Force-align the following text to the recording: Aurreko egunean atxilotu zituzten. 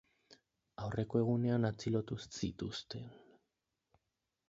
Aurreko 0.85 1.21
egunean 1.25 1.69
atxilotu 1.71 2.19
zituzten. 2.41 3.09